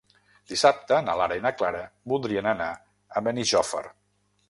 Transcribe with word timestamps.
Dissabte 0.53 1.01
na 1.09 1.15
Lara 1.19 1.37
i 1.41 1.45
na 1.45 1.53
Clara 1.61 1.83
voldrien 2.15 2.51
anar 2.57 2.73
a 3.19 3.27
Benijòfar. 3.29 3.89